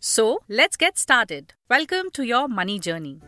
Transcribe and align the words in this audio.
So 0.00 0.42
let's 0.48 0.76
get 0.76 0.96
started. 0.96 1.54
Welcome 1.68 2.10
to 2.12 2.22
your 2.24 2.46
money 2.46 2.78
journey. 2.78 3.20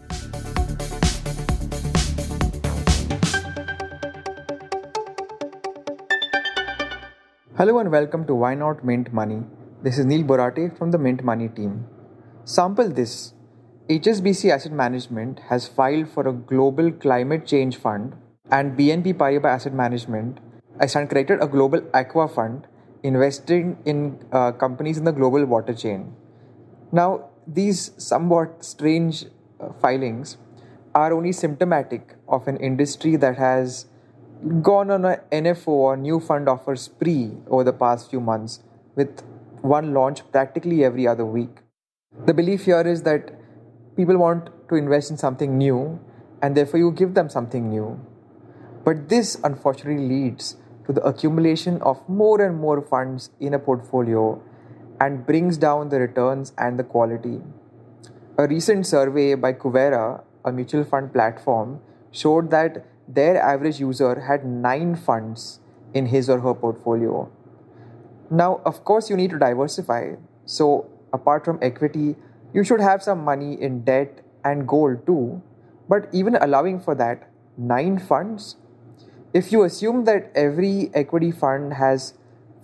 Hello 7.56 7.80
and 7.80 7.90
welcome 7.90 8.24
to 8.24 8.36
Why 8.36 8.54
Not 8.54 8.84
Mint 8.84 9.12
Money. 9.12 9.42
This 9.82 9.98
is 9.98 10.06
Neil 10.06 10.22
Borate 10.22 10.78
from 10.78 10.92
the 10.92 10.98
Mint 10.98 11.24
Money 11.24 11.48
team. 11.48 11.86
Sample 12.44 12.88
this 12.88 13.34
HSBC 13.88 14.52
Asset 14.52 14.70
Management 14.70 15.40
has 15.48 15.66
filed 15.66 16.08
for 16.08 16.28
a 16.28 16.32
global 16.32 16.92
climate 16.92 17.48
change 17.48 17.78
fund, 17.78 18.14
and 18.52 18.78
BNP 18.78 19.14
Paribas 19.14 19.46
Asset 19.46 19.74
Management 19.74 20.38
has 20.78 20.92
created 20.92 21.42
a 21.42 21.48
global 21.48 21.82
aqua 21.92 22.28
fund 22.28 22.68
investing 23.02 23.76
in 23.84 24.24
uh, 24.30 24.52
companies 24.52 24.98
in 24.98 25.02
the 25.02 25.10
global 25.10 25.44
water 25.44 25.74
chain. 25.74 26.14
Now, 26.92 27.30
these 27.46 27.92
somewhat 27.98 28.64
strange 28.64 29.26
uh, 29.60 29.72
filings 29.80 30.36
are 30.94 31.12
only 31.12 31.32
symptomatic 31.32 32.16
of 32.28 32.48
an 32.48 32.56
industry 32.56 33.16
that 33.16 33.36
has 33.36 33.86
gone 34.62 34.90
on 34.90 35.04
a 35.04 35.18
NFO 35.30 35.68
or 35.68 35.96
new 35.96 36.18
fund 36.18 36.48
offer 36.48 36.74
spree 36.74 37.32
over 37.46 37.62
the 37.62 37.72
past 37.72 38.10
few 38.10 38.20
months 38.20 38.60
with 38.96 39.22
one 39.62 39.94
launch 39.94 40.22
practically 40.32 40.84
every 40.84 41.06
other 41.06 41.24
week. 41.24 41.58
The 42.26 42.34
belief 42.34 42.64
here 42.64 42.80
is 42.80 43.02
that 43.02 43.38
people 43.96 44.16
want 44.16 44.50
to 44.68 44.74
invest 44.74 45.10
in 45.10 45.16
something 45.16 45.56
new 45.56 46.00
and 46.42 46.56
therefore 46.56 46.80
you 46.80 46.90
give 46.90 47.14
them 47.14 47.28
something 47.28 47.68
new. 47.68 48.00
But 48.84 49.08
this 49.08 49.38
unfortunately 49.44 50.08
leads 50.08 50.56
to 50.86 50.92
the 50.92 51.02
accumulation 51.02 51.80
of 51.82 52.08
more 52.08 52.40
and 52.44 52.58
more 52.58 52.80
funds 52.80 53.30
in 53.38 53.54
a 53.54 53.58
portfolio 53.58 54.42
and 55.00 55.26
brings 55.26 55.56
down 55.56 55.88
the 55.88 55.98
returns 55.98 56.52
and 56.58 56.78
the 56.78 56.84
quality. 56.84 57.40
A 58.38 58.46
recent 58.46 58.86
survey 58.86 59.34
by 59.34 59.52
Kuvera, 59.52 60.22
a 60.44 60.52
mutual 60.52 60.84
fund 60.84 61.12
platform, 61.12 61.80
showed 62.12 62.50
that 62.50 62.86
their 63.08 63.40
average 63.40 63.80
user 63.80 64.20
had 64.20 64.44
nine 64.44 64.94
funds 64.94 65.60
in 65.94 66.06
his 66.06 66.30
or 66.30 66.40
her 66.40 66.54
portfolio. 66.54 67.28
Now, 68.30 68.60
of 68.64 68.84
course, 68.84 69.10
you 69.10 69.16
need 69.16 69.30
to 69.30 69.38
diversify. 69.38 70.14
So, 70.44 70.88
apart 71.12 71.44
from 71.44 71.58
equity, 71.60 72.14
you 72.52 72.62
should 72.62 72.80
have 72.80 73.02
some 73.02 73.24
money 73.24 73.60
in 73.60 73.82
debt 73.82 74.22
and 74.44 74.66
gold 74.68 75.06
too. 75.06 75.42
But 75.88 76.08
even 76.12 76.36
allowing 76.36 76.80
for 76.80 76.94
that, 76.94 77.28
nine 77.56 77.98
funds? 77.98 78.56
If 79.34 79.50
you 79.52 79.64
assume 79.64 80.04
that 80.04 80.30
every 80.34 80.90
equity 80.94 81.30
fund 81.32 81.74
has 81.74 82.14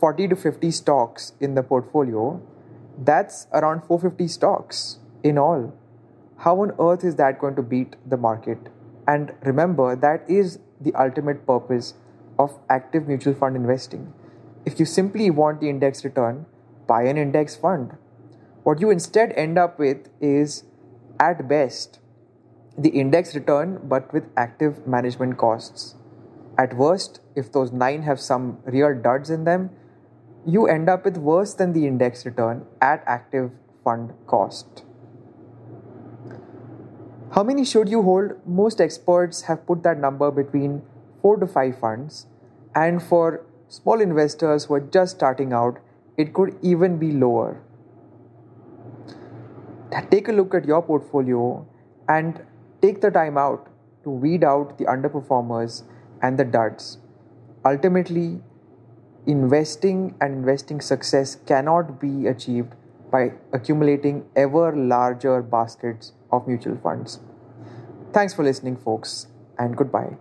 40 0.01 0.29
to 0.29 0.37
50 0.37 0.71
stocks 0.71 1.33
in 1.41 1.55
the 1.55 1.63
portfolio, 1.63 2.41
that's 2.99 3.47
around 3.53 3.83
450 3.85 4.29
stocks 4.29 4.99
in 5.23 5.39
all. 5.39 5.75
How 6.39 6.61
on 6.61 6.73
earth 6.79 7.05
is 7.05 7.17
that 7.17 7.39
going 7.39 7.57
to 7.57 7.63
beat 7.63 7.97
the 8.05 8.17
market? 8.17 8.59
And 9.09 9.33
remember, 9.43 9.97
that 9.97 10.29
is 10.29 10.59
the 10.81 10.95
ultimate 10.95 11.47
purpose 11.47 11.95
of 12.39 12.59
active 12.69 13.09
mutual 13.09 13.35
fund 13.35 13.57
investing. 13.57 14.13
If 14.67 14.79
you 14.79 14.85
simply 14.85 15.31
want 15.31 15.61
the 15.61 15.71
index 15.71 16.05
return, 16.05 16.45
buy 16.87 17.05
an 17.05 17.17
index 17.17 17.57
fund. 17.57 17.97
What 18.65 18.81
you 18.81 18.91
instead 18.91 19.33
end 19.33 19.59
up 19.59 19.79
with 19.79 20.09
is, 20.21 20.65
at 21.19 21.49
best, 21.49 22.01
the 22.77 22.91
index 22.91 23.35
return 23.35 23.81
but 23.85 24.13
with 24.13 24.25
active 24.37 24.87
management 24.87 25.39
costs. 25.39 25.95
At 26.59 26.75
worst, 26.77 27.21
if 27.35 27.53
those 27.53 27.73
nine 27.73 28.03
have 28.03 28.21
some 28.21 28.59
real 28.65 28.95
duds 28.95 29.31
in 29.31 29.45
them, 29.45 29.71
you 30.47 30.67
end 30.69 30.89
up 30.89 31.05
with 31.05 31.17
worse 31.17 31.55
than 31.55 31.73
the 31.73 31.87
index 31.87 32.25
return 32.25 32.65
at 32.81 33.03
active 33.05 33.51
fund 33.83 34.13
cost. 34.27 34.85
How 37.33 37.43
many 37.43 37.65
should 37.65 37.89
you 37.89 38.03
hold? 38.03 38.33
Most 38.47 38.81
experts 38.81 39.43
have 39.43 39.67
put 39.67 39.83
that 39.83 39.99
number 39.99 40.31
between 40.31 40.83
4 41.21 41.39
to 41.39 41.47
5 41.47 41.79
funds, 41.79 42.27
and 42.75 43.03
for 43.03 43.45
small 43.69 44.01
investors 44.01 44.67
who 44.67 44.75
are 44.75 44.81
just 44.81 45.17
starting 45.17 45.53
out, 45.53 45.81
it 46.17 46.33
could 46.33 46.57
even 46.63 46.99
be 46.99 47.11
lower. 47.11 47.61
Take 50.11 50.29
a 50.29 50.33
look 50.33 50.55
at 50.55 50.65
your 50.65 50.83
portfolio 50.83 51.67
and 52.09 52.41
take 52.81 53.01
the 53.01 53.11
time 53.11 53.37
out 53.37 53.69
to 54.05 54.11
weed 54.11 54.45
out 54.45 54.79
the 54.79 54.85
underperformers 54.85 55.83
and 56.23 56.39
the 56.39 56.45
duds. 56.45 56.99
Ultimately, 57.65 58.41
investing 59.27 60.15
and 60.21 60.35
investing 60.35 60.81
success 60.81 61.37
cannot 61.47 62.01
be 62.01 62.27
achieved 62.27 62.75
by 63.11 63.33
accumulating 63.53 64.25
ever 64.37 64.75
larger 64.75 65.43
baskets 65.43 66.13
of 66.31 66.47
mutual 66.47 66.77
funds. 66.77 67.21
Thanks 68.13 68.35
for 68.35 68.45
listening, 68.45 68.77
folks, 68.77 69.27
and 69.59 69.77
goodbye. 69.77 70.17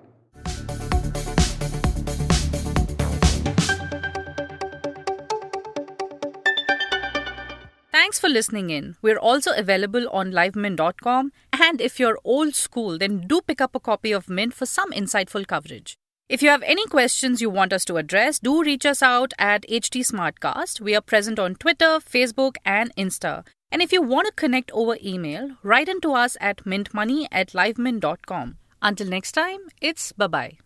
Thanks 7.92 8.20
for 8.20 8.30
listening 8.30 8.70
in. 8.70 8.96
We're 9.02 9.18
also 9.18 9.52
available 9.56 10.08
on 10.10 10.32
livemint.com. 10.32 11.32
And 11.54 11.82
if 11.82 12.00
you're 12.00 12.20
old 12.24 12.54
school, 12.54 12.98
then 12.98 13.26
do 13.28 13.42
pick 13.42 13.62
up 13.62 13.74
a 13.74 13.80
copy 13.80 14.12
of 14.12 14.30
Mint 14.30 14.54
for 14.54 14.66
some 14.66 14.92
insightful 14.92 15.48
coverage. 15.48 15.98
If 16.28 16.42
you 16.42 16.50
have 16.50 16.64
any 16.64 16.88
questions 16.88 17.40
you 17.40 17.52
want 17.52 17.72
us 17.72 17.86
to 17.86 17.98
address, 17.98 18.40
do 18.40 18.64
reach 18.64 18.84
us 18.84 19.04
out 19.04 19.34
at 19.38 19.62
HT 19.70 20.02
Smartcast. 20.12 20.82
We 20.82 20.96
are 20.96 21.02
present 21.02 21.38
on 21.38 21.54
Twitter, 21.54 22.00
Facebook, 22.00 22.56
and 22.66 22.96
Insta. 22.96 23.46
And 23.72 23.80
if 23.80 23.92
you 23.94 24.02
want 24.02 24.26
to 24.26 24.34
connect 24.34 24.72
over 24.72 24.98
email, 25.04 25.52
write 25.62 25.88
into 25.88 26.14
us 26.14 26.36
at 26.42 26.64
mintmoney 26.64 27.28
at 27.32 27.50
livemint.com. 27.50 28.58
Until 28.82 29.08
next 29.08 29.34
time, 29.34 29.60
it's 29.82 30.14
bye 30.14 30.26
bye. 30.26 30.58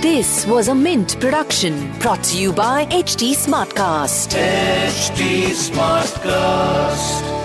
This 0.00 0.46
was 0.46 0.68
a 0.68 0.74
Mint 0.74 1.20
production 1.20 1.92
brought 1.98 2.24
to 2.24 2.38
you 2.38 2.50
by 2.50 2.86
HT 2.86 3.32
Smartcast. 3.32 4.34
HT 4.38 5.50
Smartcast. 5.50 7.43